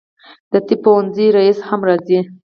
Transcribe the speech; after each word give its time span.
د 0.51 0.53
طب 0.67 0.79
پوهنځي 0.83 1.25
رییسه 1.35 1.63
هم 1.69 1.81
راځي. 1.89 2.19